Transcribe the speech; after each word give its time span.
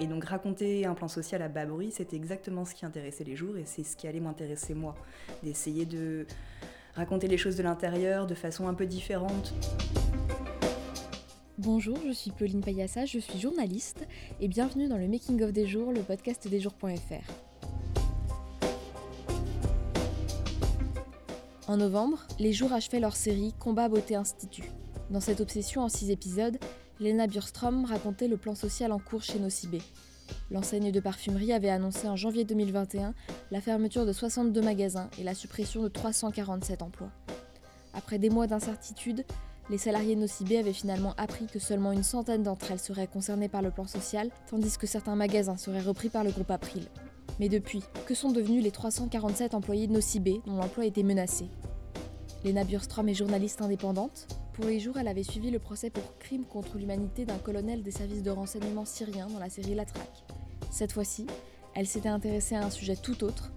Et 0.00 0.06
donc 0.06 0.24
raconter 0.24 0.86
un 0.86 0.94
plan 0.94 1.08
social 1.08 1.42
à 1.42 1.48
bas 1.48 1.66
c'était 1.90 2.16
exactement 2.16 2.64
ce 2.64 2.74
qui 2.74 2.84
intéressait 2.84 3.24
les 3.24 3.36
jours 3.36 3.56
et 3.56 3.64
c'est 3.66 3.84
ce 3.84 3.96
qui 3.96 4.06
allait 4.08 4.20
m'intéresser 4.20 4.74
moi. 4.74 4.94
D'essayer 5.42 5.84
de 5.84 6.26
raconter 6.94 7.28
les 7.28 7.38
choses 7.38 7.56
de 7.56 7.62
l'intérieur 7.62 8.26
de 8.26 8.34
façon 8.34 8.68
un 8.68 8.74
peu 8.74 8.86
différente. 8.86 9.54
Bonjour, 11.58 11.98
je 12.06 12.12
suis 12.12 12.30
Pauline 12.30 12.62
Payassa, 12.62 13.04
je 13.04 13.18
suis 13.18 13.38
journaliste 13.38 14.06
et 14.40 14.48
bienvenue 14.48 14.88
dans 14.88 14.96
le 14.96 15.06
Making 15.06 15.42
of 15.42 15.52
des 15.52 15.66
jours, 15.66 15.92
le 15.92 16.00
podcast 16.00 16.48
des 16.48 16.58
jours.fr. 16.58 17.30
En 21.68 21.76
novembre, 21.76 22.26
les 22.40 22.52
jours 22.52 22.72
achevaient 22.72 22.98
leur 22.98 23.14
série 23.14 23.54
Combat 23.58 23.88
Beauté 23.88 24.16
Institut. 24.16 24.64
Dans 25.10 25.20
cette 25.20 25.40
obsession 25.40 25.82
en 25.82 25.88
six 25.88 26.10
épisodes, 26.10 26.58
Lena 27.02 27.26
Burstrom 27.26 27.84
racontait 27.84 28.28
le 28.28 28.36
plan 28.36 28.54
social 28.54 28.92
en 28.92 29.00
cours 29.00 29.22
chez 29.22 29.40
Nocibé. 29.40 29.82
L'enseigne 30.52 30.92
de 30.92 31.00
parfumerie 31.00 31.52
avait 31.52 31.68
annoncé 31.68 32.08
en 32.08 32.14
janvier 32.14 32.44
2021 32.44 33.12
la 33.50 33.60
fermeture 33.60 34.06
de 34.06 34.12
62 34.12 34.62
magasins 34.62 35.10
et 35.18 35.24
la 35.24 35.34
suppression 35.34 35.82
de 35.82 35.88
347 35.88 36.80
emplois. 36.80 37.10
Après 37.92 38.20
des 38.20 38.30
mois 38.30 38.46
d'incertitude, 38.46 39.24
les 39.68 39.78
salariés 39.78 40.14
de 40.14 40.20
Nocibé 40.20 40.58
avaient 40.58 40.72
finalement 40.72 41.14
appris 41.16 41.46
que 41.46 41.58
seulement 41.58 41.90
une 41.90 42.04
centaine 42.04 42.44
d'entre 42.44 42.70
elles 42.70 42.78
seraient 42.78 43.08
concernées 43.08 43.48
par 43.48 43.62
le 43.62 43.72
plan 43.72 43.88
social, 43.88 44.30
tandis 44.48 44.78
que 44.78 44.86
certains 44.86 45.16
magasins 45.16 45.56
seraient 45.56 45.80
repris 45.80 46.08
par 46.08 46.22
le 46.22 46.30
groupe 46.30 46.52
April. 46.52 46.86
Mais 47.40 47.48
depuis, 47.48 47.82
que 48.06 48.14
sont 48.14 48.30
devenus 48.30 48.62
les 48.62 48.70
347 48.70 49.54
employés 49.54 49.88
de 49.88 49.92
Nocibé 49.92 50.40
dont 50.46 50.56
l'emploi 50.56 50.86
était 50.86 51.02
menacé? 51.02 51.46
Lena 52.44 52.62
Burstrom 52.62 53.08
est 53.08 53.14
journaliste 53.14 53.60
indépendante. 53.60 54.28
Pour 54.54 54.66
les 54.66 54.80
jours, 54.80 54.98
elle 54.98 55.08
avait 55.08 55.22
suivi 55.22 55.50
le 55.50 55.58
procès 55.58 55.88
pour 55.88 56.18
crime 56.18 56.44
contre 56.44 56.76
l'humanité 56.76 57.24
d'un 57.24 57.38
colonel 57.38 57.82
des 57.82 57.90
services 57.90 58.22
de 58.22 58.30
renseignement 58.30 58.84
syriens 58.84 59.28
dans 59.28 59.38
la 59.38 59.48
série 59.48 59.74
La 59.74 59.86
Traque. 59.86 60.24
Cette 60.70 60.92
fois-ci, 60.92 61.26
elle 61.74 61.86
s'était 61.86 62.10
intéressée 62.10 62.54
à 62.54 62.62
un 62.62 62.68
sujet 62.68 62.96
tout 62.96 63.24
autre, 63.24 63.50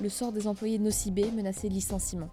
le 0.00 0.08
sort 0.08 0.30
des 0.30 0.46
employés 0.46 0.78
de 0.78 0.84
Nocibé 0.84 1.32
menacés 1.32 1.68
de 1.68 1.74
licenciement. 1.74 2.30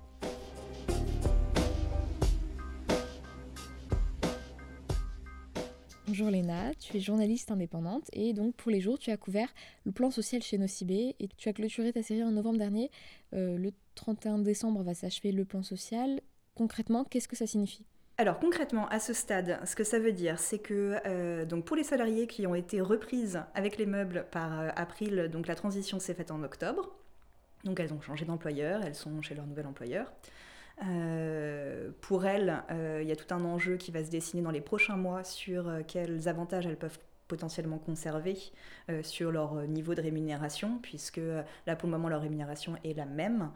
Bonjour 6.05 6.29
Léna, 6.29 6.75
tu 6.75 6.95
es 6.97 6.99
journaliste 6.99 7.49
indépendante 7.49 8.07
et 8.13 8.33
donc 8.33 8.53
pour 8.53 8.69
les 8.69 8.79
jours 8.79 8.99
tu 8.99 9.09
as 9.09 9.17
couvert 9.17 9.51
le 9.85 9.91
plan 9.91 10.11
social 10.11 10.43
chez 10.43 10.59
Nocibé 10.59 11.15
et 11.19 11.27
tu 11.35 11.49
as 11.49 11.53
clôturé 11.53 11.91
ta 11.91 12.03
série 12.03 12.23
en 12.23 12.29
novembre 12.31 12.59
dernier. 12.59 12.91
Euh, 13.33 13.57
le 13.57 13.71
31 13.95 14.37
décembre 14.37 14.83
va 14.83 14.93
s'achever 14.93 15.31
le 15.31 15.45
plan 15.45 15.63
social. 15.63 16.21
Concrètement, 16.53 17.05
qu'est-ce 17.05 17.27
que 17.27 17.35
ça 17.35 17.47
signifie? 17.47 17.87
Alors 18.17 18.37
concrètement, 18.37 18.87
à 18.89 18.99
ce 18.99 19.11
stade, 19.11 19.59
ce 19.65 19.75
que 19.75 19.83
ça 19.83 19.97
veut 19.97 20.11
dire, 20.11 20.37
c'est 20.37 20.59
que 20.59 20.97
euh, 21.05 21.45
donc 21.45 21.65
pour 21.65 21.75
les 21.75 21.83
salariés 21.83 22.27
qui 22.27 22.45
ont 22.45 22.53
été 22.53 22.79
reprises 22.79 23.41
avec 23.55 23.77
les 23.77 23.87
meubles 23.87 24.27
par 24.29 24.59
euh, 24.59 24.69
April, 24.75 25.29
donc 25.31 25.47
la 25.47 25.55
transition 25.55 25.99
s'est 25.99 26.13
faite 26.13 26.29
en 26.29 26.43
octobre. 26.43 26.91
Donc 27.63 27.79
elles 27.79 27.93
ont 27.93 28.01
changé 28.01 28.25
d'employeur, 28.25 28.81
elles 28.83 28.93
sont 28.93 29.21
chez 29.23 29.33
leur 29.33 29.47
nouvel 29.47 29.65
employeur. 29.65 30.11
Euh, 30.85 31.89
pour 32.01 32.25
elles, 32.25 32.63
il 33.01 33.07
y 33.07 33.11
a 33.11 33.15
tout 33.15 33.33
un 33.33 33.43
enjeu 33.45 33.77
qui 33.77 33.91
va 33.91 34.03
se 34.03 34.11
dessiner 34.11 34.43
dans 34.43 34.51
les 34.51 34.61
prochains 34.61 34.97
mois 34.97 35.23
sur 35.23 35.71
quels 35.87 36.27
avantages 36.27 36.67
elles 36.67 36.77
peuvent 36.77 36.99
potentiellement 37.33 37.79
conserver 37.79 38.37
euh, 38.91 39.01
sur 39.01 39.31
leur 39.31 39.55
niveau 39.67 39.95
de 39.95 40.01
rémunération, 40.01 40.77
puisque 40.83 41.17
euh, 41.17 41.41
là 41.65 41.75
pour 41.75 41.87
le 41.87 41.93
moment 41.93 42.07
leur 42.07 42.21
rémunération 42.21 42.75
est 42.83 42.93
la 42.93 43.07
même, 43.07 43.49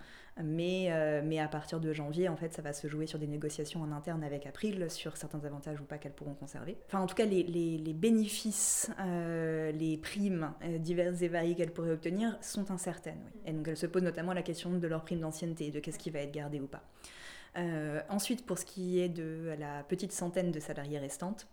mais, 0.44 0.88
euh, 0.90 1.22
mais 1.24 1.38
à 1.38 1.48
partir 1.48 1.80
de 1.80 1.94
janvier, 1.94 2.28
en 2.28 2.36
fait, 2.36 2.54
ça 2.54 2.64
va 2.64 2.74
se 2.74 2.88
jouer 2.88 3.06
sur 3.06 3.20
des 3.20 3.28
négociations 3.28 3.84
en 3.84 3.92
interne 3.92 4.24
avec 4.24 4.48
April 4.48 4.90
sur 4.90 5.16
certains 5.16 5.46
avantages 5.46 5.80
ou 5.80 5.84
pas 5.84 6.00
qu'elles 6.00 6.14
pourront 6.14 6.34
conserver. 6.34 6.76
Enfin, 6.88 7.02
en 7.02 7.06
tout 7.06 7.14
cas, 7.14 7.26
les, 7.26 7.44
les, 7.44 7.94
bénéfices, 7.94 8.90
les 9.00 10.00
primes 10.02 10.54
diverses 10.80 11.22
et 11.22 11.28
variées 11.28 11.56
qu'elles 11.56 11.74
pourraient 11.74 11.92
obtenir 11.92 12.38
sont 12.42 12.72
incertaines. 12.72 13.32
Et 13.46 13.52
donc 13.52 13.68
elles 13.68 13.78
se 13.78 13.88
posent 13.88 14.04
notamment 14.04 14.34
la 14.34 14.44
question 14.44 14.72
de 14.72 14.88
leur 14.88 15.04
prime 15.04 15.20
d'ancienneté, 15.20 15.72
de 15.72 15.80
qu'est-ce 15.80 16.00
qui 16.00 16.10
va 16.10 16.20
être 16.20 16.32
gardé 16.32 16.60
ou 16.60 16.68
pas. 16.68 16.84
ensuite, 18.10 18.46
pour 18.46 18.58
ce 18.58 18.66
qui 18.66 19.00
est 19.00 19.10
de 19.10 19.56
la 19.58 19.84
petite 19.84 20.12
centaine 20.12 20.52
de 20.52 20.60
salariés 20.60 21.00
restantes, 21.00 21.48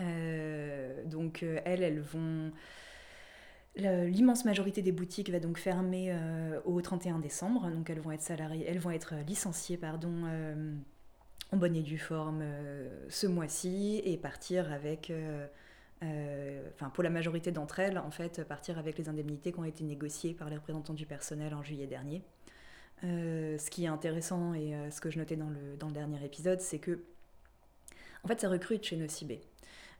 euh, 0.00 1.04
donc 1.04 1.42
euh, 1.42 1.60
elles, 1.64 1.82
elles 1.82 2.00
vont... 2.00 2.52
L'immense 3.76 4.44
majorité 4.44 4.82
des 4.82 4.90
boutiques 4.90 5.30
va 5.30 5.38
donc 5.38 5.56
fermer 5.56 6.08
euh, 6.10 6.58
au 6.64 6.80
31 6.82 7.20
décembre, 7.20 7.70
donc 7.70 7.88
elles 7.90 8.00
vont 8.00 8.10
être 8.10 8.22
salariées, 8.22 8.64
elles 8.66 8.80
vont 8.80 8.90
être 8.90 9.14
licenciées, 9.24 9.76
pardon, 9.76 10.24
en 11.52 11.56
bonne 11.56 11.76
et 11.76 11.82
due 11.82 11.98
forme 11.98 12.42
ce 13.08 13.28
mois-ci 13.28 14.02
et 14.04 14.16
partir 14.16 14.72
avec, 14.72 15.12
enfin 16.02 16.90
pour 16.92 17.04
la 17.04 17.10
majorité 17.10 17.52
d'entre 17.52 17.78
elles, 17.78 17.98
en 17.98 18.10
fait, 18.10 18.42
partir 18.48 18.78
avec 18.78 18.98
les 18.98 19.08
indemnités 19.08 19.52
qui 19.52 19.60
ont 19.60 19.64
été 19.64 19.84
négociées 19.84 20.34
par 20.34 20.50
les 20.50 20.56
représentants 20.56 20.94
du 20.94 21.06
personnel 21.06 21.54
en 21.54 21.62
juillet 21.62 21.86
dernier. 21.86 22.24
ce 23.02 23.70
qui 23.70 23.84
est 23.84 23.88
intéressant 23.88 24.54
et 24.54 24.74
ce 24.90 25.00
que 25.00 25.08
je 25.08 25.18
notais 25.20 25.36
dans 25.36 25.50
le, 25.50 25.76
dans 25.78 25.86
le 25.86 25.94
dernier 25.94 26.24
épisode, 26.24 26.60
c'est 26.60 26.80
que 26.80 26.98
en 28.24 28.28
fait, 28.28 28.40
ça 28.40 28.48
recrute 28.48 28.84
chez 28.84 28.96
Nocibé. 28.96 29.40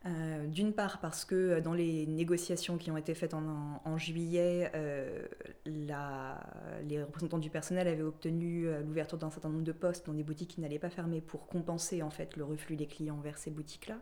Euh, 0.05 0.47
d'une 0.47 0.71
part 0.71 0.99
parce 1.01 1.25
que 1.25 1.35
euh, 1.35 1.61
dans 1.61 1.73
les 1.73 2.05
négociations 2.07 2.77
qui 2.77 2.89
ont 2.89 2.95
été 2.95 3.13
faites 3.13 3.33
en, 3.33 3.97
juillet, 3.97 4.71
euh, 4.73 5.27
les 5.65 7.03
représentants 7.03 7.37
du 7.37 7.49
personnel 7.49 7.85
avaient 7.87 8.03
obtenu 8.03 8.69
l'ouverture 8.85 9.17
d'un 9.17 9.29
certain 9.29 9.49
nombre 9.49 9.65
de 9.65 9.73
postes 9.73 10.05
dans 10.05 10.13
des 10.13 10.23
boutiques 10.23 10.51
qui 10.51 10.61
n'allaient 10.61 10.79
pas 10.79 10.89
fermer 10.89 11.19
pour 11.19 11.47
compenser 11.47 12.01
en 12.01 12.09
fait 12.09 12.37
le 12.37 12.45
reflux 12.45 12.77
des 12.77 12.87
clients 12.87 13.19
vers 13.19 13.37
ces 13.37 13.51
boutiques-là. 13.51 13.97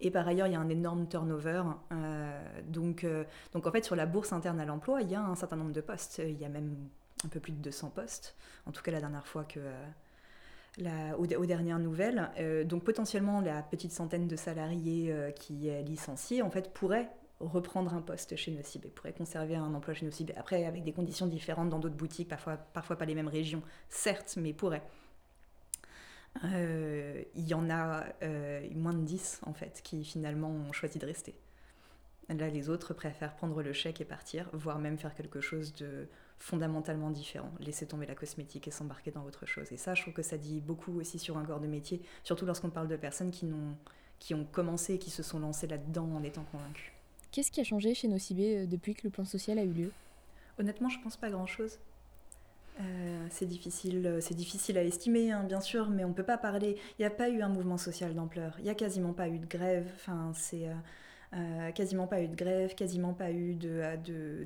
Et 0.00 0.10
par 0.10 0.26
ailleurs, 0.26 0.46
il 0.46 0.52
y 0.52 0.56
a 0.56 0.60
un 0.60 0.68
énorme 0.68 1.06
turnover. 1.08 1.62
donc, 2.68 3.06
donc 3.52 3.66
en 3.66 3.72
fait, 3.72 3.84
sur 3.84 3.96
la 3.96 4.06
bourse 4.06 4.32
interne 4.32 4.60
à 4.60 4.64
l'emploi, 4.64 5.02
il 5.02 5.10
y 5.10 5.14
a 5.14 5.22
un 5.22 5.34
certain 5.34 5.56
nombre 5.56 5.72
de 5.72 5.80
postes. 5.80 6.22
Il 6.24 6.38
y 6.38 6.44
a 6.44 6.48
même 6.48 6.76
un 7.24 7.28
peu 7.28 7.40
plus 7.40 7.52
de 7.52 7.58
200 7.58 7.90
postes. 7.90 8.36
En 8.66 8.72
tout 8.72 8.82
cas, 8.82 8.92
la 8.92 9.00
dernière 9.00 9.26
fois 9.26 9.44
que 9.44 9.60
aux, 11.18 11.46
dernières 11.46 11.78
nouvelles. 11.78 12.30
Euh, 12.38 12.64
donc 12.64 12.84
potentiellement, 12.84 13.40
la 13.40 13.62
petite 13.62 13.92
centaine 13.92 14.28
de 14.28 14.36
salariés 14.36 15.10
euh, 15.10 15.30
qui 15.30 15.68
est 15.68 15.82
licenciée, 15.82 16.42
en 16.42 16.50
fait, 16.50 16.72
pourrait 16.72 17.10
reprendre 17.40 17.92
un 17.94 18.00
poste 18.00 18.34
chez 18.36 18.50
Nocibé, 18.50 18.88
pourrait 18.88 19.12
conserver 19.12 19.56
un 19.56 19.74
emploi 19.74 19.94
chez 19.94 20.06
Nocibé. 20.06 20.34
Après, 20.36 20.64
avec 20.64 20.84
des 20.84 20.92
conditions 20.92 21.26
différentes 21.26 21.68
dans 21.68 21.78
d'autres 21.78 21.96
boutiques, 21.96 22.28
parfois, 22.28 22.56
parfois 22.56 22.96
pas 22.96 23.04
les 23.04 23.14
mêmes 23.14 23.28
régions, 23.28 23.62
certes, 23.88 24.38
mais 24.40 24.52
pourrait. 24.52 24.82
Euh, 26.44 27.22
il 27.34 27.48
y 27.48 27.54
en 27.54 27.70
a 27.70 28.04
moins 28.74 28.92
de 28.92 29.02
10 29.04 29.40
en 29.46 29.54
fait 29.54 29.80
qui 29.82 30.04
finalement 30.04 30.50
ont 30.50 30.72
choisi 30.72 30.98
de 30.98 31.06
rester. 31.06 31.34
Là, 32.28 32.48
les 32.48 32.68
autres 32.68 32.92
préfèrent 32.92 33.34
prendre 33.36 33.62
le 33.62 33.72
chèque 33.72 34.00
et 34.00 34.04
partir, 34.04 34.50
voire 34.52 34.78
même 34.78 34.98
faire 34.98 35.14
quelque 35.14 35.40
chose 35.40 35.74
de 35.74 36.08
fondamentalement 36.38 37.10
différent, 37.10 37.50
laisser 37.60 37.86
tomber 37.86 38.06
la 38.06 38.14
cosmétique 38.14 38.68
et 38.68 38.70
s'embarquer 38.70 39.10
dans 39.10 39.24
autre 39.24 39.46
chose. 39.46 39.72
Et 39.72 39.76
ça, 39.76 39.94
je 39.94 40.02
trouve 40.02 40.14
que 40.14 40.22
ça 40.22 40.36
dit 40.36 40.60
beaucoup 40.60 40.98
aussi 41.00 41.18
sur 41.18 41.38
un 41.38 41.44
corps 41.44 41.60
de 41.60 41.66
métier, 41.66 42.02
surtout 42.22 42.46
lorsqu'on 42.46 42.70
parle 42.70 42.88
de 42.88 42.96
personnes 42.96 43.30
qui, 43.30 43.46
ont, 43.46 43.76
qui 44.18 44.34
ont 44.34 44.44
commencé 44.44 44.94
et 44.94 44.98
qui 44.98 45.10
se 45.10 45.22
sont 45.22 45.38
lancées 45.38 45.66
là-dedans 45.66 46.08
en 46.14 46.22
étant 46.22 46.44
convaincues. 46.44 46.92
Qu'est-ce 47.32 47.50
qui 47.50 47.60
a 47.60 47.64
changé 47.64 47.94
chez 47.94 48.08
Nocibé 48.08 48.58
euh, 48.58 48.66
depuis 48.66 48.94
que 48.94 49.02
le 49.04 49.10
plan 49.10 49.24
social 49.24 49.58
a 49.58 49.64
eu 49.64 49.72
lieu? 49.72 49.92
Honnêtement, 50.58 50.88
je 50.88 50.98
pense 51.00 51.16
pas 51.16 51.30
grand-chose. 51.30 51.78
Euh, 52.80 53.26
c'est 53.30 53.46
difficile, 53.46 54.06
euh, 54.06 54.20
c'est 54.20 54.34
difficile 54.34 54.76
à 54.76 54.84
estimer, 54.84 55.32
hein, 55.32 55.44
bien 55.44 55.60
sûr, 55.60 55.88
mais 55.88 56.04
on 56.04 56.12
peut 56.12 56.22
pas 56.22 56.36
parler. 56.36 56.76
Il 56.98 57.02
n'y 57.02 57.06
a 57.06 57.10
pas 57.10 57.30
eu 57.30 57.40
un 57.40 57.48
mouvement 57.48 57.78
social 57.78 58.14
d'ampleur. 58.14 58.54
Il 58.58 58.64
n'y 58.64 58.70
a 58.70 58.74
quasiment 58.74 59.12
pas 59.12 59.28
eu 59.28 59.38
de 59.38 59.46
grève. 59.46 59.90
Enfin, 59.94 60.32
c'est 60.34 60.68
euh, 60.68 60.74
quasiment 61.74 62.06
pas 62.06 62.22
eu 62.22 62.28
de 62.28 62.34
grève, 62.34 62.74
quasiment 62.74 63.12
pas 63.12 63.30
eu 63.30 63.54
de, 63.54 63.82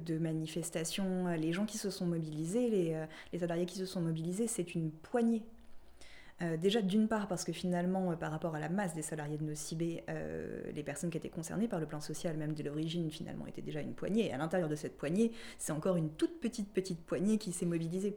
de, 0.04 0.18
manifestations. 0.18 1.28
Les 1.28 1.52
gens 1.52 1.66
qui 1.66 1.78
se 1.78 1.90
sont 1.90 2.06
mobilisés, 2.06 2.68
les, 2.68 2.94
euh, 2.94 3.38
salariés 3.38 3.66
qui 3.66 3.78
se 3.78 3.86
sont 3.86 4.00
mobilisés, 4.00 4.46
c'est 4.46 4.74
une 4.74 4.90
poignée. 4.90 5.42
Euh, 6.42 6.56
déjà 6.56 6.80
d'une 6.80 7.06
part 7.06 7.28
parce 7.28 7.44
que 7.44 7.52
finalement 7.52 8.16
par 8.16 8.30
rapport 8.30 8.54
à 8.54 8.60
la 8.60 8.70
masse 8.70 8.94
des 8.94 9.02
salariés 9.02 9.36
de 9.36 9.44
Nocibé, 9.44 10.02
les 10.74 10.82
personnes 10.82 11.10
qui 11.10 11.18
étaient 11.18 11.28
concernées 11.28 11.68
par 11.68 11.80
le 11.80 11.86
plan 11.86 12.00
social 12.00 12.36
même 12.38 12.54
de 12.54 12.62
l'origine 12.62 13.10
finalement 13.10 13.46
étaient 13.46 13.62
déjà 13.62 13.80
une 13.80 13.92
poignée. 13.92 14.28
Et 14.28 14.32
à 14.32 14.38
l'intérieur 14.38 14.68
de 14.68 14.76
cette 14.76 14.96
poignée, 14.96 15.32
c'est 15.58 15.72
encore 15.72 15.96
une 15.96 16.10
toute 16.10 16.40
petite 16.40 16.72
petite 16.72 17.00
poignée 17.04 17.36
qui 17.36 17.52
s'est 17.52 17.66
mobilisée. 17.66 18.16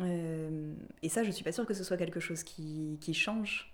et 0.00 1.08
ça, 1.08 1.22
je 1.22 1.30
suis 1.30 1.44
pas 1.44 1.52
sûre 1.52 1.66
que 1.66 1.74
ce 1.74 1.84
soit 1.84 1.98
quelque 1.98 2.20
chose 2.20 2.42
qui, 2.42 2.96
qui 3.00 3.12
change. 3.12 3.72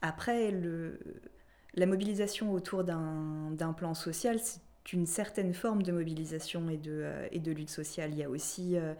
après, 0.00 0.50
le, 0.50 0.98
la 1.76 1.86
mobilisation 1.86 2.52
autour 2.52 2.84
d'un 2.84 3.74
plan 3.76 3.94
social, 3.94 4.38
c'est 4.38 4.60
une 4.92 5.06
certaine 5.06 5.54
forme 5.54 5.82
de 5.82 5.92
mobilisation 5.92 6.68
et 6.68 6.76
de, 6.76 7.02
euh, 7.02 7.28
lutte 7.32 7.70
sociale. 7.70 8.10
Il 8.12 8.18
y 8.18 8.22
a 8.22 8.30
aussi, 8.30 8.76
euh, 8.76 8.94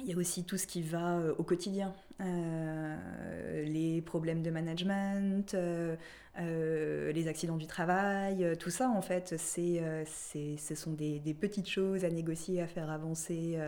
il 0.00 0.06
y 0.06 0.12
a 0.12 0.16
aussi 0.16 0.44
tout 0.44 0.56
ce 0.56 0.66
qui 0.66 0.82
va 0.82 1.18
euh, 1.18 1.34
au 1.38 1.44
quotidien. 1.44 1.94
les 2.18 4.02
problèmes 4.02 4.42
de 4.42 4.50
management, 4.50 5.54
les 6.38 7.28
accidents 7.28 7.56
du 7.56 7.66
travail, 7.66 8.56
tout 8.58 8.70
ça 8.70 8.88
en 8.88 9.02
fait, 9.02 9.34
c'est, 9.38 9.82
ce 10.06 10.74
sont 10.74 10.92
des, 10.92 11.20
des, 11.20 11.34
petites 11.34 11.68
choses 11.68 12.04
à 12.04 12.10
négocier, 12.10 12.62
à 12.62 12.66
faire 12.66 12.90
avancer. 12.90 13.58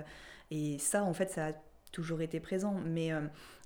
et 0.50 0.78
ça 0.78 1.04
en 1.04 1.12
fait, 1.12 1.30
ça 1.30 1.48
a 1.48 1.52
toujours 1.92 2.22
été 2.22 2.40
présent. 2.40 2.74
Mais 2.86 3.12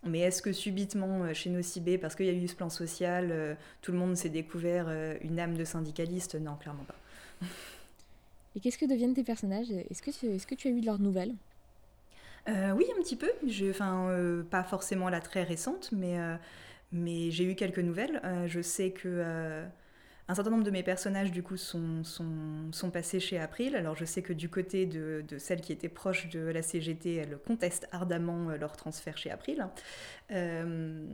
Mais 0.05 0.21
est-ce 0.21 0.43
que 0.43 0.53
subitement, 0.53 1.33
chez 1.33 1.51
Nocibé, 1.51 1.97
parce 1.99 2.15
qu'il 2.17 2.27
y 2.27 2.31
a 2.31 2.33
eu 2.33 2.49
ce 2.49 2.57
plan 2.57 2.69
social, 2.69 3.57
tout 3.83 3.93
le 3.93 3.99
monde 3.99 4.17
s'est 4.17 4.31
découvert 4.31 4.89
une 5.21 5.39
âme 5.39 5.57
de 5.57 5.65
syndicaliste? 5.65 6.35
Non, 6.35 6.57
clairement 6.57 6.85
pas. 6.85 6.97
Et 8.57 8.61
qu'est-ce 8.61 8.79
que 8.79 8.87
deviennent 8.87 9.15
tes 9.15 9.23
personnages? 9.23 9.71
Est-ce 9.71 10.03
que, 10.03 10.11
tu, 10.11 10.27
est 10.27 10.39
-ce 10.39 10.47
que 10.47 10.57
tu 10.57 10.69
as 10.69 10.71
eu 10.73 10.81
de 10.81 10.87
leurs 10.87 10.99
nouvelles? 10.99 11.35
Oui, 12.49 12.85
un 12.99 13.03
petit 13.03 13.17
peu. 13.17 13.31
Enfin, 13.71 14.45
pas 14.51 14.65
forcément 14.65 15.09
la 15.09 15.21
très 15.21 15.45
récente, 15.45 15.91
mais, 15.93 16.19
mais 16.91 17.31
j'ai 17.31 17.45
eu 17.45 17.55
quelques 17.55 17.79
nouvelles. 17.79 18.21
je 18.49 18.61
sais 18.61 18.91
que 18.91 19.65
un 20.33 20.35
certain 20.35 20.51
nombre 20.51 20.65
de 20.65 20.71
mes 20.71 20.83
personnages, 20.83 21.31
du 21.31 21.43
coup, 21.43 21.59
sont, 21.59 22.03
passés 22.91 23.21
chez 23.21 23.39
April. 23.39 23.77
Alors, 23.77 23.95
je 23.97 24.07
sais 24.07 24.23
que 24.23 24.33
du 24.33 24.49
côté 24.49 24.87
de, 24.87 25.23
de 25.29 25.37
celles 25.37 25.61
qui 25.61 25.73
étaient 25.73 25.91
proches 25.91 26.31
de 26.31 26.41
la 26.41 26.63
CGT, 26.63 27.17
elles 27.17 27.39
contestent 27.47 27.87
ardemment 27.93 28.49
euh, 28.49 28.57
leur 28.57 28.75
transfert 28.75 29.19
chez 29.19 29.31
April. 29.31 29.67
Euh, 30.31 31.07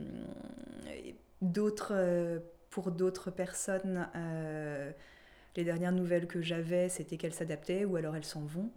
d'autres, 1.41 1.91
euh, 1.93 2.39
pour 2.69 2.91
d'autres 2.91 3.29
personnes, 3.29 4.07
les 5.57 5.63
dernières 5.65 5.91
nouvelles 5.91 6.25
que 6.25 6.41
j'avais, 6.41 6.87
c'était 6.87 7.17
qu'elles 7.17 7.33
s'adaptaient 7.33 7.83
ou 7.83 7.97
alors 7.97 8.15
elles 8.15 8.23
s'en 8.23 8.45
vont. 8.45 8.71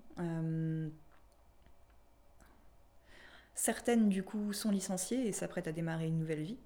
certaines, 3.55 4.09
du 4.09 4.25
coup, 4.25 4.53
sont 4.53 4.73
licenciées 4.73 5.29
et 5.29 5.33
s'apprêtent 5.33 5.69
à 5.69 5.73
démarrer 5.73 6.09
une 6.09 6.19
nouvelle 6.19 6.43
vie. 6.43 6.59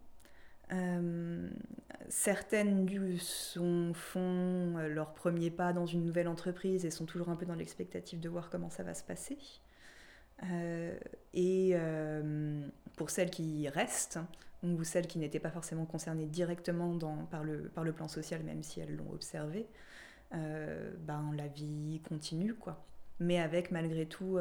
Euh, 0.73 1.49
certaines 2.09 2.87
du 2.87 3.19
sont, 3.19 3.93
font 3.95 4.79
euh, 4.79 4.89
leur 4.89 5.15
premier 5.15 5.51
pas 5.51 5.73
dans 5.73 5.87
une 5.87 6.05
nouvelle 6.05 6.27
entreprise 6.27 6.85
et 6.85 6.91
sont 6.91 7.07
toujours 7.07 7.29
un 7.29 7.37
peu 7.37 7.47
dans 7.47 7.55
l'expectative 7.55 8.19
de 8.21 8.29
voir 8.29 8.51
comment 8.51 8.71
ça 8.71 8.83
va 8.83 8.95
se 8.95 9.05
passer. 9.05 9.39
Euh, 10.51 10.99
et 11.35 11.75
pour 12.97 13.11
celles 13.11 13.31
qui 13.31 13.69
restent, 13.69 14.19
ou 14.63 14.83
celles 14.85 15.07
qui 15.07 15.19
n'étaient 15.19 15.41
pas 15.41 15.51
forcément 15.51 15.87
concernées 15.87 16.27
directement 16.27 16.99
par, 17.31 17.45
le, 17.45 17.69
par 17.69 17.85
le 17.85 17.93
plan 17.93 18.09
social, 18.09 18.43
même 18.43 18.63
si 18.63 18.81
elles 18.81 18.97
l'ont 18.97 19.13
observé, 19.13 19.67
ben, 20.33 21.31
la 21.35 21.47
vie 21.49 22.01
continue, 22.09 22.55
quoi. 22.55 22.85
Mais 23.21 23.39
avec 23.39 23.71
malgré 23.71 24.07
tout 24.07 24.39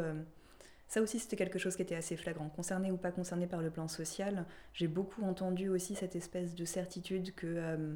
ça 0.88 1.02
aussi, 1.02 1.20
c'était 1.20 1.36
quelque 1.36 1.60
chose 1.60 1.76
qui 1.76 1.82
était 1.82 1.96
assez 1.96 2.16
flagrant. 2.16 2.50
Concerné 2.50 2.92
ou 2.92 2.98
pas 2.98 3.12
concerné 3.12 3.48
par 3.48 3.62
le 3.62 3.70
plan 3.70 3.88
social, 3.88 4.46
j'ai 4.74 4.88
beaucoup 4.88 5.24
entendu 5.24 5.70
aussi 5.70 5.96
cette 5.96 6.16
espèce 6.16 6.56
de 6.56 6.66
certitude 6.66 7.34
que 7.36 7.48
euh, 7.48 7.96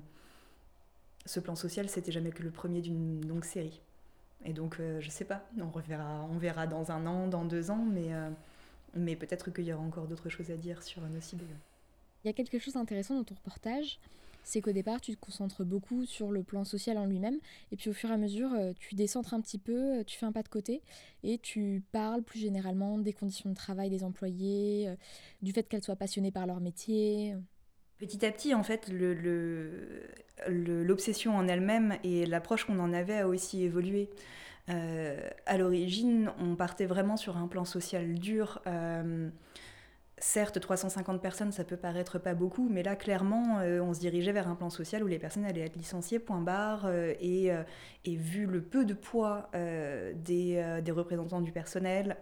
ce 1.26 1.40
plan 1.40 1.56
social, 1.56 1.88
c'était 1.90 2.12
jamais 2.12 2.32
que 2.32 2.44
le 2.44 2.52
premier 2.52 2.82
d'une 2.82 3.26
longue 3.28 3.46
série. 3.46 3.82
Et 4.46 4.54
donc, 4.54 4.78
euh, 4.80 5.00
je 5.02 5.10
sais 5.10 5.26
pas, 5.26 5.46
on, 5.60 5.70
reverra, 5.70 6.26
on 6.32 6.38
verra 6.38 6.66
dans 6.66 6.92
un 6.92 7.06
an, 7.06 7.28
dans 7.28 7.46
deux 7.46 7.72
ans, 7.72 7.86
mais, 7.86 8.14
euh, 8.14 8.30
mais 8.96 9.16
peut-être 9.16 9.52
qu'il 9.52 9.66
y 9.66 9.74
aura 9.74 9.84
encore 9.84 10.08
d'autres 10.08 10.30
choses 10.30 10.50
à 10.50 10.56
dire 10.56 10.82
sur 10.82 11.04
un 11.04 11.16
aussi 11.18 11.38
Il 12.24 12.28
y 12.28 12.30
a 12.30 12.34
quelque 12.34 12.58
chose 12.58 12.74
d'intéressant 12.74 13.16
dans 13.16 13.24
ton 13.24 13.36
reportage, 13.36 14.00
c'est 14.44 14.62
qu'au 14.62 14.72
départ, 14.72 15.02
tu 15.02 15.16
te 15.16 15.20
concentres 15.20 15.64
beaucoup 15.64 16.06
sur 16.06 16.32
le 16.32 16.44
plan 16.44 16.64
social 16.64 16.98
en 16.98 17.06
lui-même, 17.06 17.38
et 17.72 17.76
puis 17.76 17.90
au 17.90 17.94
fur 17.94 18.10
et 18.10 18.14
à 18.14 18.18
mesure, 18.18 18.52
euh, 18.54 18.74
tu 18.80 18.96
décentres 18.96 19.34
un 19.34 19.42
petit 19.42 19.58
peu, 19.58 20.00
euh, 20.00 20.04
tu 20.04 20.18
fais 20.18 20.26
un 20.26 20.32
pas 20.32 20.44
de 20.44 20.50
côté, 20.50 20.82
et 21.24 21.38
tu 21.38 21.84
parles 21.92 22.24
plus 22.24 22.40
généralement 22.40 22.98
des 22.98 23.14
conditions 23.14 23.50
de 23.50 23.56
travail 23.56 23.90
des 23.90 24.04
employés, 24.04 24.88
euh, 24.88 24.96
du 25.42 25.52
fait 25.52 25.64
qu'elles 25.64 25.84
soient 25.84 25.96
passionnées 25.96 26.32
par 26.32 26.48
leur 26.48 26.60
métier. 26.60 27.36
Petit 27.98 28.26
à 28.26 28.32
petit, 28.32 28.56
en 28.56 28.64
fait, 28.64 28.90
l'obsession 30.48 31.36
en 31.36 31.48
elle-même 31.48 31.98
et 32.04 32.26
l'approche 32.26 32.66
qu'on 32.66 32.80
en 32.80 32.94
avait 32.94 33.20
a 33.20 33.28
aussi 33.28 33.64
évolué. 33.64 34.10
à 34.68 35.58
l'origine, 35.58 36.32
on 36.40 36.56
partait 36.56 36.86
vraiment 36.86 37.18
sur 37.18 37.38
un 37.38 37.48
plan 37.48 37.66
social 37.66 38.14
dur. 38.14 38.62
Certes, 40.22 40.60
350 40.60 41.22
personnes, 41.22 41.52
ça 41.54 41.64
peut 41.64 41.78
paraître 41.78 42.20
pas 42.20 42.34
beaucoup, 42.34 42.68
mais 42.70 42.84
là, 42.84 42.98
clairement, 42.98 43.60
euh, 43.60 43.80
on 43.80 43.94
se 43.94 44.00
dirigeait 44.00 44.34
vers 44.34 44.50
un 44.50 44.56
plan 44.56 44.70
social 44.70 45.02
où 45.04 45.08
les 45.08 45.20
personnes 45.20 45.46
allaient 45.46 45.62
être 45.62 45.78
licenciées, 45.78 46.20
point 46.20 46.42
barre, 46.42 46.86
euh, 46.86 47.14
et, 47.22 47.54
euh, 47.54 47.64
et, 48.04 48.18
vu 48.18 48.46
le 48.46 48.62
peu 48.62 48.84
de 48.84 48.94
poids 48.94 49.50
des, 49.54 50.82
des, 50.84 50.92
représentants 50.92 51.42
du 51.42 51.52
personnel, 51.52 52.18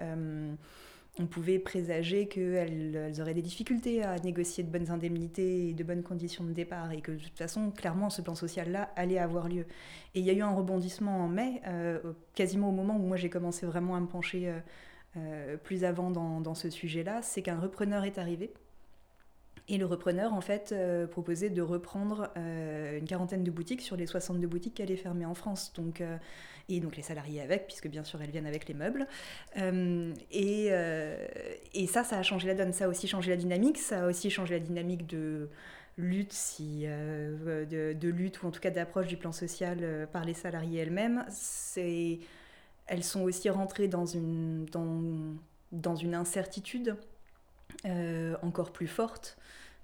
on 1.19 1.25
pouvait 1.25 1.57
présager 1.57 2.27
qu'elles 2.27 2.95
elles 2.95 3.21
auraient 3.21 3.33
des 3.33 3.41
difficultés 3.41 4.03
à 4.03 4.19
négocier 4.19 4.63
de 4.63 4.69
bonnes 4.69 4.91
indemnités 4.91 5.69
et 5.69 5.73
de 5.73 5.83
bonnes 5.83 6.03
conditions 6.03 6.44
de 6.44 6.51
départ, 6.51 6.91
et 6.91 7.01
que 7.01 7.11
de 7.11 7.17
toute 7.17 7.38
façon, 7.38 7.71
clairement, 7.71 8.11
ce 8.11 8.21
plan 8.21 8.35
social-là 8.35 8.91
allait 8.95 9.17
avoir 9.17 9.49
lieu. 9.49 9.65
Et 10.13 10.19
il 10.19 10.25
y 10.25 10.29
a 10.29 10.33
eu 10.33 10.41
un 10.41 10.53
rebondissement 10.53 11.23
en 11.23 11.27
mai, 11.27 11.61
quasiment 12.35 12.69
au 12.69 12.73
moment 12.73 12.95
où 12.95 13.01
moi 13.07 13.17
j'ai 13.17 13.29
commencé 13.29 13.65
vraiment 13.65 13.95
à 13.95 13.99
me 13.99 14.07
pencher 14.07 14.53
euh, 15.18 15.58
plus 15.58 15.84
avant 15.84 16.12
dans, 16.12 16.56
ce 16.56 16.69
sujet-là, 16.69 17.22
c'est 17.22 17.42
qu'un 17.42 17.60
repreneur 17.60 18.04
est 18.04 18.18
arrivé. 18.18 18.54
Et 19.69 19.78
le 19.78 19.86
repreneur, 19.86 20.34
en 20.34 20.40
fait, 20.40 20.72
euh, 20.72 21.08
proposait 21.08 21.50
de 21.50 21.62
reprendre 21.62 22.30
euh, 22.38 22.98
une 22.98 23.06
quarantaine 23.06 23.44
de 23.44 23.52
boutiques 23.52 23.81
sur 23.81 23.98
les 23.98 24.06
62 24.06 24.48
boutiques 24.48 24.75
qu'elle 24.75 24.92
est 24.92 24.98
fermée 24.98 25.25
en 25.25 25.34
France. 25.34 25.74
Donc, 25.74 26.02
et 26.69 26.80
donc 26.80 26.96
les 26.96 27.04
salariés 27.04 27.42
avec, 27.42 27.68
puisque 27.68 27.88
bien 27.88 28.04
sûr 28.04 28.22
elles 28.22 28.31
viennent 28.31 28.46
avec 28.48 28.68
les 28.68 28.74
meubles. 28.74 29.08
Et, 30.31 30.69
ça, 31.88 32.04
ça 32.04 32.18
a 32.18 32.24
changé 32.24 32.48
la 32.48 32.56
donne. 32.56 32.74
Ça 32.74 32.86
a 32.86 32.88
aussi 32.88 33.08
changé 33.08 33.31
la 33.31 33.38
dynamique. 33.38 33.78
Ça 33.78 34.06
a 34.06 34.08
aussi 34.08 34.30
changé 34.30 34.56
la 34.56 34.66
dynamique 34.66 35.06
de 35.08 35.50
lutte, 35.98 36.34
si, 36.34 36.86
de, 36.86 38.08
lutte 38.08 38.44
ou 38.44 38.48
en 38.48 38.52
tout 38.52 38.62
cas 38.62 38.72
d'approche 38.72 39.08
du 39.08 39.18
plan 39.18 39.31
social 39.31 40.08
par 40.14 40.24
les 40.24 40.34
salariés 40.34 40.81
elles-mêmes. 40.81 41.25
C'est 41.30 42.19
elles 42.88 43.04
sont 43.04 43.22
aussi 43.22 43.50
rentrées 43.50 43.88
dans 43.88 44.06
une, 44.06 44.66
dans, 44.66 45.01
dans 45.72 45.95
une 45.95 46.16
incertitude 46.16 46.95
euh, 47.86 48.36
encore 48.42 48.72
plus 48.72 48.88
forte. 48.88 49.38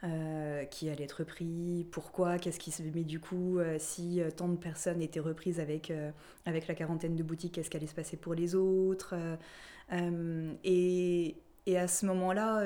Euh, 0.06 0.66
qui 0.66 0.90
allait 0.90 1.06
être 1.06 1.20
repris, 1.20 1.88
pourquoi, 1.90 2.38
qu'est-ce 2.38 2.60
qui 2.60 2.72
se 2.72 2.84
met 2.84 3.06
du 3.06 3.22
coup, 3.22 3.60
euh, 3.60 3.78
si 3.80 4.20
tant 4.36 4.50
de 4.50 4.58
personnes 4.58 5.02
étaient 5.02 5.22
reprises 5.22 5.62
avec, 5.62 5.94
avec 6.46 6.68
la 6.68 6.76
quarantaine 6.76 7.16
de 7.16 7.24
boutiques, 7.24 7.54
qu'est-ce 7.54 7.70
qui 7.70 7.78
allait 7.78 7.88
se 7.88 7.96
passer 7.96 8.18
pour 8.18 8.34
les 8.34 8.54
autres. 8.54 9.16
Et, 10.66 11.38
et, 11.66 11.78
à 11.78 11.88
ce 11.88 12.06
moment-là, 12.08 12.66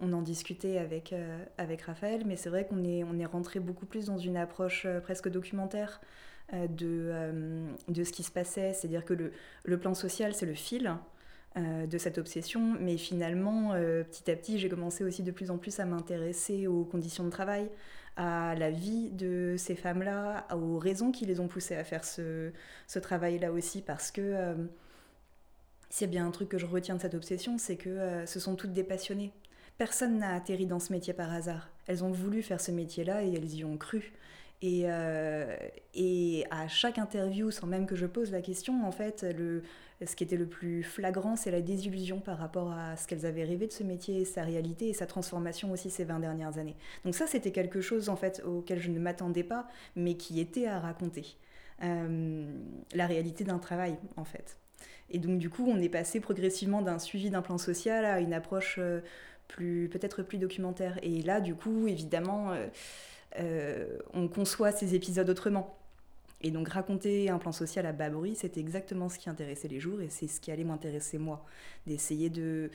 on 0.00 0.12
en 0.12 0.22
discutait 0.22 0.78
avec, 0.78 1.14
avec 1.56 1.82
Raphaël, 1.82 2.24
mais 2.26 2.34
c'est 2.34 2.50
vrai 2.50 2.66
qu'on 2.66 2.82
est, 2.82 3.04
on 3.04 3.16
est 3.16 3.26
rentré 3.26 3.60
beaucoup 3.60 3.86
plus 3.86 4.06
dans 4.06 4.18
une 4.18 4.36
approche 4.36 4.88
presque 5.04 5.28
documentaire 5.28 6.00
de, 6.52 7.10
euh, 7.12 7.66
de 7.88 8.04
ce 8.04 8.12
qui 8.12 8.22
se 8.22 8.30
passait. 8.30 8.72
C'est-à-dire 8.72 9.04
que 9.04 9.14
le, 9.14 9.32
le, 9.64 9.78
plan 9.78 9.94
social, 9.94 10.34
c'est 10.34 10.46
le 10.46 10.54
fil 10.54 10.94
euh, 11.56 11.86
de 11.86 11.98
cette 11.98 12.18
obsession, 12.18 12.76
mais 12.80 12.96
finalement, 12.96 13.72
petit 13.72 14.30
à 14.30 14.36
petit, 14.36 14.58
j'ai 14.58 14.68
commencé 14.68 15.04
aussi 15.04 15.22
de 15.22 15.30
plus 15.30 15.50
en 15.50 15.58
plus 15.58 15.80
à 15.80 15.84
m'intéresser 15.84 16.66
aux 16.66 16.84
conditions 16.84 17.24
de 17.24 17.30
travail, 17.30 17.70
à 18.16 18.54
la 18.54 18.70
vie 18.70 19.10
de 19.10 19.54
ces 19.56 19.74
femmes-là, 19.74 20.46
aux 20.54 20.78
raisons 20.78 21.12
qui 21.12 21.26
les 21.26 21.40
ont 21.40 21.48
poussées 21.48 21.76
à 21.76 21.84
faire 21.84 22.04
ce, 22.04 22.50
ce 22.86 22.98
travail-là 22.98 23.52
aussi, 23.52 23.82
parce 23.82 24.10
que 24.10 24.56
a 26.00 26.06
bien 26.06 26.26
un 26.26 26.30
truc 26.30 26.48
que 26.48 26.58
je 26.58 26.66
retiens 26.66 26.96
de 26.96 27.00
cette 27.00 27.14
obsession, 27.14 27.58
c'est 27.58 27.76
que 27.76 28.24
ce 28.26 28.40
sont 28.40 28.56
toutes 28.56 28.72
des 28.72 28.84
passionnées. 28.84 29.32
Personne 29.78 30.18
n'a 30.18 30.34
atterri 30.34 30.66
dans 30.66 30.78
ce 30.78 30.92
métier 30.92 31.12
par 31.12 31.32
hasard. 31.32 31.68
Elles 31.86 32.04
ont 32.04 32.12
voulu 32.12 32.42
faire 32.42 32.60
ce 32.60 32.70
métier-là 32.70 33.24
et 33.24 33.32
elles 33.34 33.54
y 33.54 33.64
ont 33.64 33.76
cru. 33.76 34.12
Et, 34.62 34.84
euh, 34.86 35.56
et, 35.94 36.44
à 36.50 36.68
chaque 36.68 36.98
interview, 36.98 37.50
sans 37.50 37.66
même 37.66 37.84
que 37.84 37.96
je 37.96 38.06
pose 38.06 38.30
la 38.30 38.40
question, 38.40 38.86
en 38.86 38.92
fait, 38.92 39.26
le, 39.36 39.64
ce 40.06 40.14
qui 40.14 40.22
était 40.22 40.36
le 40.36 40.46
plus 40.46 40.84
flagrant, 40.84 41.34
c'est 41.34 41.50
la 41.50 41.60
désillusion 41.60 42.20
par 42.20 42.38
rapport 42.38 42.70
à 42.70 42.96
ce 42.96 43.08
qu'elles 43.08 43.26
avaient 43.26 43.42
rêvé 43.42 43.66
de 43.66 43.72
ce 43.72 43.82
métier, 43.82 44.24
sa 44.24 44.44
réalité 44.44 44.88
et 44.88 44.94
sa 44.94 45.06
transformation 45.06 45.72
aussi 45.72 45.90
ces 45.90 46.04
20 46.04 46.20
dernières 46.20 46.58
années. 46.58 46.76
Donc 47.04 47.16
ça, 47.16 47.26
c'était 47.26 47.50
quelque 47.50 47.80
chose 47.80 48.08
en 48.08 48.14
fait 48.14 48.40
auquel 48.46 48.80
je 48.80 48.90
ne 48.90 49.00
m'attendais 49.00 49.42
pas, 49.42 49.66
mais 49.96 50.14
qui 50.14 50.38
était 50.38 50.66
à 50.66 50.78
raconter. 50.78 51.36
Euh, 51.82 52.46
la 52.94 53.06
réalité 53.08 53.42
d'un 53.42 53.58
travail, 53.58 53.96
en 54.16 54.24
fait. 54.24 54.58
Et 55.10 55.18
donc 55.18 55.38
du 55.38 55.50
coup, 55.50 55.66
on 55.68 55.80
est 55.80 55.88
passé 55.88 56.20
progressivement 56.20 56.82
d'un 56.82 57.00
suivi 57.00 57.30
d'un 57.30 57.42
plan 57.42 57.58
social 57.58 58.04
à 58.04 58.20
une 58.20 58.32
approche 58.32 58.76
euh, 58.78 59.00
plus 59.48 59.88
peut-être 59.88 60.22
plus 60.22 60.38
documentaire. 60.38 61.00
Et 61.02 61.20
là, 61.22 61.40
du 61.40 61.56
coup, 61.56 61.88
évidemment 61.88 62.52
euh, 63.38 63.98
on 64.14 64.28
conçoit 64.28 64.72
ces 64.72 64.94
épisodes 64.94 65.28
autrement. 65.28 65.76
Et 66.42 66.50
donc 66.50 66.68
raconter 66.68 67.30
un 67.30 67.38
plan 67.38 67.52
social 67.52 67.86
à 67.86 67.92
bas 67.92 68.10
bruit, 68.10 68.34
c'était 68.34 68.60
exactement 68.60 69.08
ce 69.08 69.18
qui 69.18 69.30
intéressait 69.30 69.68
les 69.68 69.78
jours 69.78 70.00
et 70.00 70.08
c'est 70.08 70.26
ce 70.26 70.40
qui 70.40 70.50
allait 70.50 70.64
m'intéresser 70.64 71.18
moi. 71.18 71.44
D'essayer 71.86 72.30
de 72.30 72.70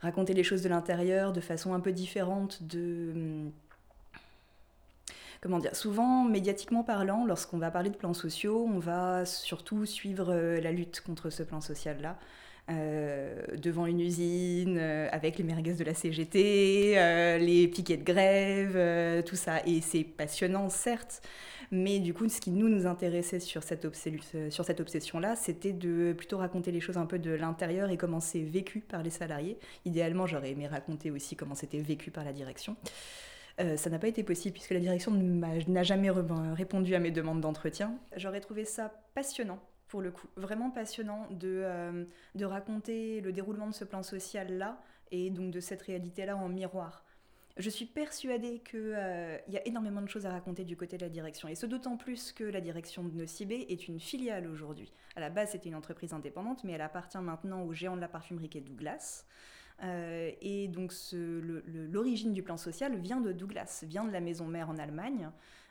raconter 0.00 0.32
les 0.32 0.42
choses 0.42 0.62
de 0.62 0.68
l'intérieur 0.68 1.32
de 1.32 1.40
façon 1.40 1.74
un 1.74 1.80
peu 1.80 1.92
différente 1.92 2.62
de... 2.62 3.10
Hum, 3.14 3.52
comment 5.42 5.58
dire 5.58 5.76
Souvent, 5.76 6.24
médiatiquement 6.24 6.82
parlant, 6.82 7.26
lorsqu'on 7.26 7.58
va 7.58 7.70
parler 7.70 7.90
de 7.90 7.96
plans 7.96 8.14
sociaux, 8.14 8.66
on 8.66 8.78
va 8.78 9.26
surtout 9.26 9.84
suivre 9.84 10.32
euh, 10.32 10.60
la 10.60 10.72
lutte 10.72 11.02
contre 11.02 11.28
ce 11.28 11.42
plan 11.42 11.60
social-là. 11.60 12.18
Devant 12.68 13.86
une 13.86 14.00
usine, 14.00 14.78
avec 14.78 15.38
les 15.38 15.44
merguez 15.44 15.74
de 15.74 15.84
la 15.84 15.94
CGT, 15.94 17.38
les 17.38 17.68
piquets 17.68 17.96
de 17.96 18.04
grève, 18.04 19.24
tout 19.24 19.36
ça. 19.36 19.60
Et 19.66 19.80
c'est 19.80 20.04
passionnant, 20.04 20.68
certes, 20.70 21.22
mais 21.70 21.98
du 21.98 22.14
coup, 22.14 22.28
ce 22.28 22.40
qui 22.40 22.50
nous, 22.50 22.68
nous 22.68 22.86
intéressait 22.86 23.40
sur 23.40 23.62
cette, 23.62 23.86
cette 23.94 24.80
obsession-là, 24.80 25.36
c'était 25.36 25.72
de 25.72 26.12
plutôt 26.12 26.38
raconter 26.38 26.70
les 26.70 26.80
choses 26.80 26.96
un 26.96 27.06
peu 27.06 27.18
de 27.18 27.32
l'intérieur 27.32 27.90
et 27.90 27.96
comment 27.96 28.20
c'est 28.20 28.42
vécu 28.42 28.80
par 28.80 29.02
les 29.02 29.10
salariés. 29.10 29.58
Idéalement, 29.84 30.26
j'aurais 30.26 30.52
aimé 30.52 30.66
raconter 30.66 31.10
aussi 31.10 31.36
comment 31.36 31.54
c'était 31.54 31.80
vécu 31.80 32.10
par 32.10 32.24
la 32.24 32.32
direction. 32.32 32.76
Euh, 33.60 33.76
ça 33.76 33.90
n'a 33.90 33.98
pas 33.98 34.08
été 34.08 34.22
possible 34.22 34.52
puisque 34.54 34.72
la 34.72 34.80
direction 34.80 35.12
n'a 35.12 35.82
jamais 35.82 36.10
répondu 36.10 36.94
à 36.94 36.98
mes 36.98 37.10
demandes 37.10 37.40
d'entretien. 37.40 37.96
J'aurais 38.16 38.40
trouvé 38.40 38.64
ça 38.64 38.92
passionnant 39.14 39.60
le 40.00 40.10
coup, 40.10 40.26
vraiment 40.36 40.70
passionnant 40.70 41.26
de, 41.30 41.62
euh, 41.64 42.04
de 42.34 42.44
raconter 42.44 43.20
le 43.20 43.32
déroulement 43.32 43.68
de 43.68 43.74
ce 43.74 43.84
plan 43.84 44.02
social-là 44.02 44.80
et 45.10 45.30
donc 45.30 45.50
de 45.50 45.60
cette 45.60 45.82
réalité-là 45.82 46.36
en 46.36 46.48
miroir. 46.48 47.04
Je 47.56 47.70
suis 47.70 47.86
persuadée 47.86 48.60
qu'il 48.68 48.80
euh, 48.80 49.38
y 49.48 49.56
a 49.56 49.66
énormément 49.66 50.02
de 50.02 50.08
choses 50.08 50.26
à 50.26 50.30
raconter 50.30 50.64
du 50.64 50.76
côté 50.76 50.96
de 50.96 51.02
la 51.04 51.08
direction. 51.08 51.46
Et 51.46 51.54
ce 51.54 51.66
d'autant 51.66 51.96
plus 51.96 52.32
que 52.32 52.42
la 52.42 52.60
direction 52.60 53.04
de 53.04 53.14
Nocibé 53.14 53.66
est 53.68 53.86
une 53.86 54.00
filiale 54.00 54.48
aujourd'hui. 54.48 54.92
À 55.14 55.20
la 55.20 55.30
base, 55.30 55.52
c'était 55.52 55.68
une 55.68 55.76
entreprise 55.76 56.12
indépendante, 56.12 56.64
mais 56.64 56.72
elle 56.72 56.80
appartient 56.80 57.18
maintenant 57.18 57.62
au 57.62 57.72
géant 57.72 57.94
de 57.94 58.00
la 58.00 58.08
parfumerie 58.08 58.48
qui 58.48 58.58
est 58.58 58.62
Douglas. 58.62 59.24
Euh, 59.82 60.30
et 60.40 60.68
donc 60.68 60.92
l'origine 61.12 62.32
du 62.32 62.42
plan 62.42 62.56
social 62.56 62.96
vient 62.96 63.20
de 63.20 63.32
Douglas, 63.32 63.84
vient 63.86 64.04
de 64.04 64.12
la 64.12 64.20
maison 64.20 64.46
mère 64.46 64.68
en 64.68 64.76
Allemagne. 64.76 65.30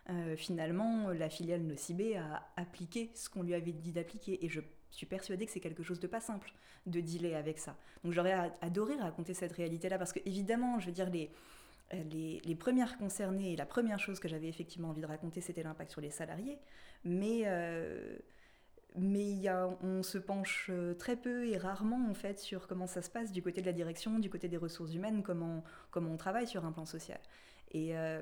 Euh, 0.10 0.36
finalement, 0.36 1.10
la 1.10 1.30
filiale 1.30 1.62
Nocibé 1.62 2.18
a 2.18 2.50
appliqué 2.58 3.12
ce 3.16 3.30
qu'on 3.30 3.44
lui 3.44 3.54
avait 3.54 3.72
dit 3.72 3.92
d'appliquer. 3.92 4.44
Et 4.46 4.50
je 4.50 4.62
suis 4.92 5.06
persuadée 5.06 5.46
que 5.46 5.52
c'est 5.52 5.60
quelque 5.60 5.84
chose 5.84 6.00
de 6.00 6.08
pas 6.08 6.20
simple 6.20 6.52
de 6.86 7.00
dealer 7.00 7.36
avec 7.36 7.60
ça. 7.60 7.78
Donc 8.04 8.14
j'aurais 8.14 8.52
adoré 8.62 8.96
raconter 8.96 9.34
cette 9.34 9.54
réalité-là 9.54 9.98
parce 9.98 10.12
que 10.12 10.20
évidemment, 10.26 10.80
je 10.80 10.88
veux 10.88 10.92
dire, 10.92 11.10
les, 11.10 11.32
les, 11.92 12.56
premières 12.56 12.98
concernées, 12.98 13.54
et 13.54 13.56
la 13.56 13.66
première 13.66 14.00
chose 14.00 14.20
que 14.20 14.28
j'avais 14.28 14.48
effectivement 14.48 14.90
envie 14.90 15.02
de 15.02 15.08
raconter, 15.08 15.42
c'était 15.42 15.64
l'impact 15.64 15.92
sur 15.92 16.02
les 16.02 16.10
salariés. 16.10 16.58
Mais, 17.06 17.44
euh, 17.46 18.18
mais 18.96 19.32
y 19.32 19.48
a, 19.48 19.70
on 19.82 20.04
se 20.04 20.18
penche 20.18 20.68
euh, 20.70 20.94
très 20.94 21.16
peu 21.16 21.48
et 21.48 21.58
rarement 21.58 22.10
en 22.10 22.14
fait 22.14 22.40
sur 22.40 22.68
comment 22.68 22.88
ça 22.88 23.02
se 23.02 23.10
passe 23.10 23.32
du 23.32 23.42
côté 23.42 23.62
de 23.62 23.66
la 23.66 23.74
direction, 23.74 24.20
du 24.20 24.30
côté 24.30 24.48
des 24.48 24.58
ressources 24.58 24.94
humaines, 24.94 25.24
comment, 25.24 25.64
comment 25.92 26.12
on 26.12 26.18
travaille 26.18 26.48
sur 26.48 26.66
un 26.66 26.72
plan 26.72 26.86
social. 26.86 27.20
Et, 27.74 27.98
euh, 27.98 28.22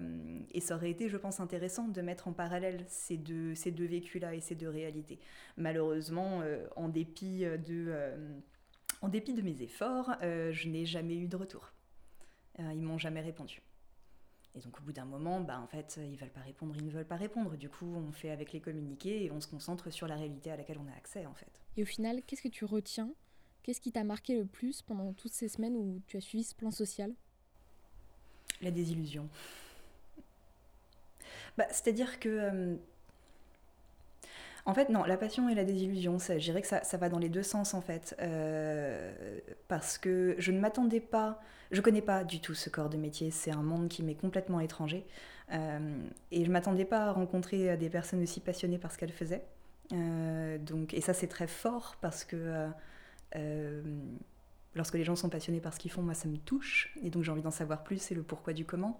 et, 0.53 0.61
ça 0.61 0.75
aurait 0.75 0.91
été, 0.91 1.09
je 1.09 1.17
pense, 1.17 1.41
intéressant 1.41 1.87
de 1.87 2.01
mettre 2.01 2.29
en 2.29 2.33
parallèle 2.33 2.85
ces 2.87 3.17
deux, 3.17 3.53
ces 3.53 3.71
deux 3.71 3.85
vécus-là 3.85 4.33
et 4.33 4.39
ces 4.39 4.55
deux 4.55 4.69
réalités. 4.69 5.19
Malheureusement, 5.57 6.41
en, 6.77 6.87
dépit 6.87 7.43
de, 7.43 8.13
en 9.01 9.09
dépit 9.09 9.33
de 9.33 9.41
mes 9.41 9.61
efforts, 9.61 10.15
je 10.21 10.69
n'ai 10.69 10.85
jamais 10.85 11.17
eu 11.17 11.27
de 11.27 11.35
retour. 11.35 11.73
Euh, 12.59 12.73
ils 12.73 12.81
m'ont 12.81 12.97
jamais 12.97 13.21
répondu. 13.21 13.61
Et 14.53 14.59
donc 14.59 14.79
au 14.79 14.83
bout 14.83 14.91
d'un 14.91 15.05
moment, 15.05 15.39
bah, 15.39 15.59
en 15.61 15.67
fait, 15.67 15.99
ils 16.03 16.17
veulent 16.17 16.29
pas 16.29 16.41
répondre, 16.41 16.75
ils 16.77 16.85
ne 16.85 16.91
veulent 16.91 17.05
pas 17.05 17.15
répondre. 17.15 17.55
Du 17.55 17.69
coup, 17.69 17.85
on 17.95 18.11
fait 18.11 18.31
avec 18.31 18.51
les 18.51 18.59
communiqués 18.59 19.23
et 19.23 19.31
on 19.31 19.39
se 19.39 19.47
concentre 19.47 19.91
sur 19.91 20.07
la 20.07 20.15
réalité 20.15 20.51
à 20.51 20.57
laquelle 20.57 20.77
on 20.77 20.91
a 20.91 20.95
accès, 20.95 21.25
en 21.25 21.33
fait. 21.33 21.61
Et 21.77 21.83
au 21.83 21.85
final, 21.85 22.21
qu'est-ce 22.23 22.41
que 22.41 22.49
tu 22.49 22.65
retiens? 22.65 23.13
Qu'est-ce 23.63 23.79
qui 23.79 23.91
t'a 23.91 24.03
marqué 24.03 24.37
le 24.37 24.45
plus 24.45 24.81
pendant 24.81 25.13
toutes 25.13 25.33
ces 25.33 25.47
semaines 25.47 25.75
où 25.75 26.01
tu 26.07 26.17
as 26.17 26.21
suivi 26.21 26.43
ce 26.43 26.55
plan 26.55 26.71
social? 26.71 27.13
La 28.61 28.71
désillusion. 28.71 29.27
Bah, 31.57 31.65
C'est-à-dire 31.69 32.19
que 32.19 32.29
euh, 32.29 32.75
en 34.65 34.73
fait, 34.73 34.89
non, 34.89 35.03
la 35.03 35.17
passion 35.17 35.49
et 35.49 35.55
la 35.55 35.63
désillusion, 35.63 36.17
je 36.19 36.33
dirais 36.35 36.61
que 36.61 36.67
ça, 36.67 36.97
va 36.97 37.09
dans 37.09 37.17
les 37.17 37.29
deux 37.29 37.43
sens, 37.43 37.73
en 37.73 37.81
fait. 37.81 38.15
Euh, 38.19 39.39
parce 39.67 39.97
que 39.97 40.35
je 40.37 40.51
ne 40.51 40.59
m'attendais 40.59 40.99
pas, 40.99 41.41
je 41.71 41.81
connais 41.81 42.01
pas 42.01 42.23
du 42.23 42.39
tout 42.39 42.53
ce 42.53 42.69
corps 42.69 42.89
de 42.89 42.97
métier, 42.97 43.31
c'est 43.31 43.51
un 43.51 43.63
monde 43.63 43.89
qui 43.89 44.03
m'est 44.03 44.15
complètement 44.15 44.59
étranger. 44.59 45.05
Euh, 45.51 45.97
et 46.31 46.45
je 46.45 46.51
m'attendais 46.51 46.85
pas 46.85 47.05
à 47.05 47.11
rencontrer 47.11 47.75
des 47.75 47.89
personnes 47.89 48.21
aussi 48.21 48.39
passionnées 48.39 48.77
par 48.77 48.91
ce 48.91 48.97
qu'elles 48.97 49.11
faisaient. 49.11 49.43
Donc, 49.91 50.93
et 50.93 51.01
ça, 51.01 51.13
c'est 51.13 51.27
très 51.27 51.47
fort 51.47 51.97
parce 51.99 52.23
que 52.23 52.69
lorsque 54.75 54.95
les 54.95 55.03
gens 55.03 55.15
sont 55.15 55.29
passionnés 55.29 55.61
par 55.61 55.73
ce 55.73 55.79
qu'ils 55.79 55.91
font, 55.91 56.01
moi, 56.01 56.13
ça 56.13 56.27
me 56.27 56.37
touche. 56.37 56.93
Et 57.03 57.09
donc, 57.09 57.23
j'ai 57.23 57.31
envie 57.31 57.41
d'en 57.41 57.51
savoir 57.51 57.83
plus 57.83 58.11
et 58.11 58.15
le 58.15 58.23
pourquoi 58.23 58.53
du 58.53 58.65
comment. 58.65 58.99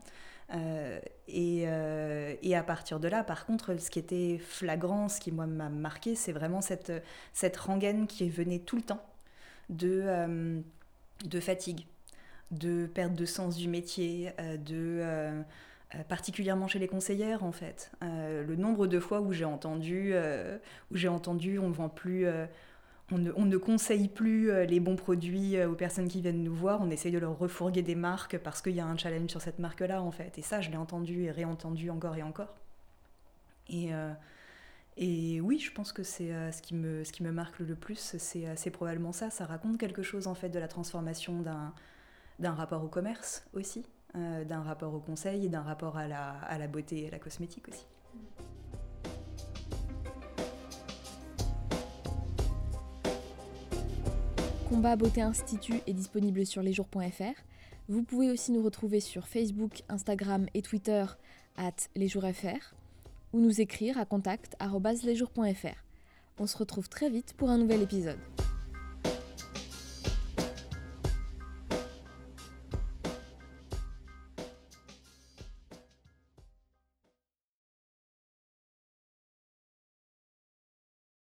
Euh, 0.53 0.99
euh, 1.29 2.35
et, 2.41 2.55
à 2.55 2.63
partir 2.63 2.99
de 2.99 3.07
là, 3.07 3.23
par 3.23 3.45
contre, 3.45 3.79
ce 3.79 3.89
qui 3.89 3.99
était 3.99 4.37
flagrant, 4.37 5.07
ce 5.07 5.19
qui 5.19 5.31
moi 5.31 5.47
m'a 5.47 5.69
marqué, 5.69 6.15
c'est 6.15 6.31
vraiment 6.31 6.61
cette, 6.61 6.91
cette 7.33 7.57
rengaine 7.57 8.07
qui 8.07 8.29
venait 8.29 8.59
tout 8.59 8.75
le 8.75 8.81
temps 8.81 9.05
de, 9.69 10.01
euh, 10.03 10.59
de 11.25 11.39
fatigue, 11.39 11.85
de 12.51 12.85
perte 12.85 13.13
de 13.13 13.25
sens 13.25 13.55
du 13.55 13.67
métier, 13.69 14.31
de 14.65 15.43
particulièrement 16.07 16.67
chez 16.67 16.79
les 16.79 16.87
conseillères 16.87 17.43
en 17.43 17.51
fait. 17.51 17.91
le 18.01 18.55
nombre 18.55 18.87
de 18.87 18.99
fois 18.99 19.21
où 19.21 19.33
j'ai 19.33 19.45
entendu, 19.45 20.13
où 20.91 20.97
j'ai 20.97 21.09
entendu, 21.09 21.59
on 21.59 21.69
ne 21.69 21.73
vend 21.73 21.89
plus 21.89 22.25
on 23.11 23.45
ne, 23.45 23.57
conseille 23.57 24.07
plus 24.07 24.49
euh, 24.49 24.65
les 24.65 24.79
bons 24.79 24.95
produits 24.95 25.57
euh, 25.57 25.69
aux 25.69 25.75
personnes 25.75 26.07
qui 26.07 26.21
viennent 26.21 26.43
nous 26.43 26.55
voir, 26.55 26.81
on 26.81 26.89
essaye 26.89 27.11
de 27.11 27.19
leur 27.19 27.37
refourguer 27.37 27.81
des 27.81 27.95
marques 27.95 28.37
parce 28.37 28.61
qu'il 28.61 28.75
y 28.75 28.79
a 28.79 28.85
un 28.85 28.97
challenge 28.97 29.29
sur 29.29 29.41
cette 29.41 29.59
marque-là, 29.59 30.01
en 30.01 30.11
fait. 30.11 30.37
Et 30.37 30.41
ça, 30.41 30.61
je 30.61 30.69
l'ai 30.69 30.77
entendu 30.77 31.23
et 31.23 31.31
réentendu 31.31 31.89
encore 31.89 32.15
et 32.15 32.23
encore. 32.23 32.55
Et, 33.69 33.93
euh, 33.93 34.13
oui, 34.97 35.59
je 35.59 35.71
pense 35.71 35.91
que 35.91 36.03
c'est 36.03 36.31
ce, 36.51 36.61
qui 36.61 36.73
me, 36.75 37.31
marque 37.31 37.59
le 37.59 37.75
plus, 37.75 38.15
c'est 38.17 38.71
probablement 38.71 39.11
ça. 39.11 39.29
Ça 39.29 39.45
raconte 39.45 39.77
quelque 39.77 40.03
chose, 40.03 40.27
en 40.27 40.35
fait, 40.35 40.49
de 40.49 40.59
la 40.59 40.67
transformation 40.67 41.41
d'un 42.39 42.53
rapport 42.53 42.83
au 42.83 42.87
commerce 42.87 43.45
aussi, 43.53 43.85
d'un 44.13 44.61
rapport 44.61 44.93
au 44.93 44.99
conseil 44.99 45.45
et 45.45 45.49
d'un 45.49 45.61
rapport 45.61 45.97
à 45.97 46.07
la 46.07 46.67
beauté 46.67 47.03
et 47.03 47.07
à 47.07 47.11
la 47.11 47.19
cosmétique 47.19 47.67
aussi. 47.69 47.85
Combat 54.71 54.95
Beauté 54.95 55.21
Institut 55.21 55.81
est 55.85 55.91
disponible 55.91 56.45
sur 56.45 56.61
lesjours.fr. 56.61 57.41
Vous 57.89 58.03
pouvez 58.03 58.31
aussi 58.31 58.53
nous 58.53 58.63
retrouver 58.63 59.01
sur 59.01 59.27
Facebook, 59.27 59.83
Instagram 59.89 60.45
et 60.53 60.61
Twitter 60.61 61.03
at 61.57 61.73
lesjoursfr 61.97 62.73
ou 63.33 63.41
nous 63.41 63.59
écrire 63.59 63.97
à 63.97 64.05
contact.lesjours.fr. 64.05 65.83
On 66.39 66.47
se 66.47 66.57
retrouve 66.57 66.87
très 66.87 67.09
vite 67.09 67.33
pour 67.35 67.49
un 67.49 67.57
nouvel 67.57 67.81
épisode. 67.81 68.19